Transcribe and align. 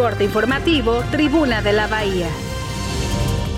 Corte 0.00 0.24
informativo, 0.24 1.04
Tribuna 1.10 1.60
de 1.60 1.74
la 1.74 1.86
Bahía. 1.86 2.26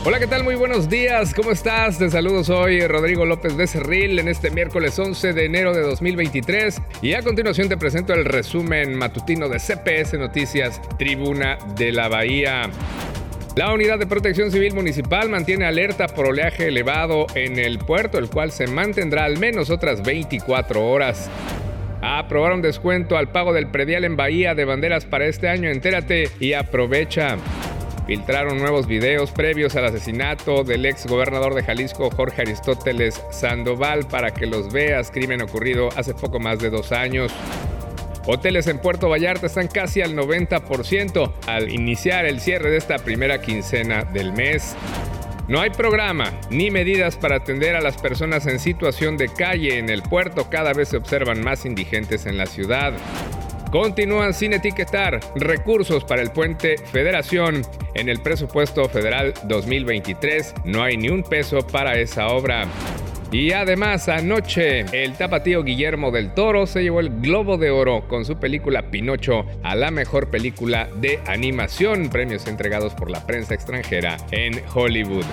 Hola, 0.04 0.18
¿qué 0.18 0.26
tal? 0.26 0.42
Muy 0.42 0.56
buenos 0.56 0.88
días. 0.88 1.34
¿Cómo 1.34 1.52
estás? 1.52 1.98
Te 1.98 2.10
saludo, 2.10 2.42
soy 2.42 2.84
Rodrigo 2.84 3.24
López 3.24 3.54
Becerril 3.54 4.18
en 4.18 4.26
este 4.26 4.50
miércoles 4.50 4.98
11 4.98 5.34
de 5.34 5.44
enero 5.44 5.72
de 5.72 5.82
2023 5.82 6.82
y 7.00 7.12
a 7.12 7.22
continuación 7.22 7.68
te 7.68 7.76
presento 7.76 8.12
el 8.12 8.24
resumen 8.24 8.96
matutino 8.96 9.48
de 9.48 9.60
CPS 9.60 10.18
Noticias, 10.18 10.80
Tribuna 10.98 11.58
de 11.76 11.92
la 11.92 12.08
Bahía. 12.08 12.68
La 13.54 13.72
Unidad 13.72 14.00
de 14.00 14.08
Protección 14.08 14.50
Civil 14.50 14.74
Municipal 14.74 15.28
mantiene 15.28 15.66
alerta 15.66 16.08
por 16.08 16.26
oleaje 16.26 16.66
elevado 16.66 17.28
en 17.36 17.60
el 17.60 17.78
puerto, 17.78 18.18
el 18.18 18.28
cual 18.28 18.50
se 18.50 18.66
mantendrá 18.66 19.26
al 19.26 19.38
menos 19.38 19.70
otras 19.70 20.02
24 20.02 20.84
horas. 20.84 21.30
Aprobaron 22.02 22.62
descuento 22.62 23.16
al 23.16 23.28
pago 23.28 23.52
del 23.52 23.68
predial 23.68 24.04
en 24.04 24.16
Bahía 24.16 24.56
de 24.56 24.64
banderas 24.64 25.06
para 25.06 25.26
este 25.26 25.48
año. 25.48 25.70
Entérate 25.70 26.28
y 26.40 26.52
aprovecha. 26.52 27.36
Filtraron 28.06 28.58
nuevos 28.58 28.88
videos 28.88 29.30
previos 29.30 29.76
al 29.76 29.84
asesinato 29.84 30.64
del 30.64 30.84
ex 30.84 31.06
gobernador 31.06 31.54
de 31.54 31.62
Jalisco, 31.62 32.10
Jorge 32.10 32.42
Aristóteles 32.42 33.22
Sandoval, 33.30 34.08
para 34.08 34.34
que 34.34 34.46
los 34.46 34.72
veas, 34.72 35.12
crimen 35.12 35.40
ocurrido 35.42 35.88
hace 35.96 36.12
poco 36.12 36.40
más 36.40 36.58
de 36.58 36.70
dos 36.70 36.90
años. 36.90 37.32
Hoteles 38.26 38.66
en 38.66 38.78
Puerto 38.78 39.08
Vallarta 39.08 39.46
están 39.46 39.68
casi 39.68 40.02
al 40.02 40.16
90% 40.16 41.32
al 41.46 41.72
iniciar 41.72 42.24
el 42.24 42.40
cierre 42.40 42.70
de 42.70 42.78
esta 42.78 42.98
primera 42.98 43.40
quincena 43.40 44.04
del 44.04 44.32
mes. 44.32 44.76
No 45.52 45.60
hay 45.60 45.68
programa 45.68 46.32
ni 46.48 46.70
medidas 46.70 47.18
para 47.18 47.36
atender 47.36 47.76
a 47.76 47.82
las 47.82 47.98
personas 48.00 48.46
en 48.46 48.58
situación 48.58 49.18
de 49.18 49.28
calle 49.28 49.76
en 49.76 49.90
el 49.90 50.00
puerto. 50.00 50.48
Cada 50.48 50.72
vez 50.72 50.88
se 50.88 50.96
observan 50.96 51.44
más 51.44 51.66
indigentes 51.66 52.24
en 52.24 52.38
la 52.38 52.46
ciudad. 52.46 52.94
Continúan 53.70 54.32
sin 54.32 54.54
etiquetar 54.54 55.20
recursos 55.36 56.04
para 56.04 56.22
el 56.22 56.30
puente 56.30 56.78
Federación. 56.78 57.60
En 57.92 58.08
el 58.08 58.22
presupuesto 58.22 58.88
federal 58.88 59.34
2023 59.44 60.54
no 60.64 60.82
hay 60.82 60.96
ni 60.96 61.10
un 61.10 61.22
peso 61.22 61.58
para 61.58 61.98
esa 61.98 62.28
obra. 62.28 62.66
Y 63.32 63.52
además, 63.52 64.10
anoche, 64.10 64.84
el 64.92 65.14
tapatío 65.14 65.64
Guillermo 65.64 66.10
del 66.10 66.34
Toro 66.34 66.66
se 66.66 66.82
llevó 66.82 67.00
el 67.00 67.08
Globo 67.22 67.56
de 67.56 67.70
Oro 67.70 68.06
con 68.06 68.26
su 68.26 68.38
película 68.38 68.90
Pinocho 68.90 69.46
a 69.62 69.74
la 69.74 69.90
mejor 69.90 70.28
película 70.28 70.90
de 70.96 71.18
animación, 71.26 72.10
premios 72.10 72.46
entregados 72.46 72.92
por 72.92 73.10
la 73.10 73.26
prensa 73.26 73.54
extranjera 73.54 74.18
en 74.32 74.62
Hollywood. 74.74 75.24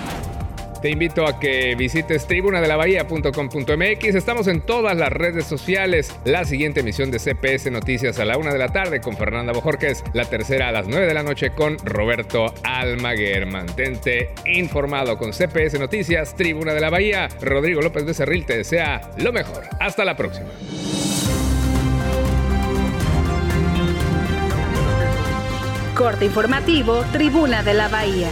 Te 0.82 0.90
invito 0.90 1.28
a 1.28 1.40
que 1.40 1.76
visites 1.76 2.26
tribunadelabahía.com.mx. 2.26 4.16
Estamos 4.16 4.48
en 4.48 4.62
todas 4.62 4.96
las 4.96 5.12
redes 5.12 5.46
sociales. 5.46 6.18
La 6.24 6.46
siguiente 6.46 6.80
emisión 6.80 7.12
de 7.12 7.20
CPS 7.20 7.70
Noticias 7.70 8.18
a 8.20 8.26
la 8.26 8.38
una 8.38 8.54
de 8.54 8.60
la 8.60 8.70
tarde 8.70 9.02
con 9.02 9.18
Fernanda 9.18 9.52
Bojorquez. 9.52 10.04
La 10.14 10.24
tercera 10.26 10.70
a 10.70 10.72
las 10.72 10.88
9 10.88 11.06
de 11.06 11.14
la 11.14 11.24
noche 11.24 11.50
con 11.50 11.78
Roberto 11.84 12.54
Almaguer. 12.64 13.46
Mantente 13.46 14.30
informado 14.46 15.18
con 15.18 15.32
CPS 15.34 15.80
Noticias, 15.80 16.34
Tribuna 16.36 16.74
de 16.74 16.80
la 16.80 16.90
Bahía. 16.90 17.28
Rodrigo 17.42 17.82
López 17.82 18.06
Becerril 18.06 18.46
te 18.46 18.56
desea 18.56 19.12
lo 19.18 19.34
mejor. 19.34 19.64
Hasta 19.82 20.06
la 20.06 20.16
próxima. 20.16 20.48
Corte 25.94 26.24
informativo, 26.24 27.04
Tribuna 27.12 27.64
de 27.64 27.74
la 27.74 27.90
Bahía. 27.90 28.30